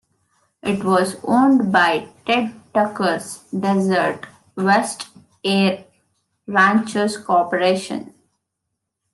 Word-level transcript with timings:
It 0.63 0.83
was 0.83 1.17
owned 1.23 1.71
by 1.71 2.09
Ted 2.25 2.59
Tucker's 2.73 3.43
Desert 3.51 4.25
West 4.55 5.09
Air 5.45 5.85
Ranchers 6.47 7.17
Corporation. 7.17 8.11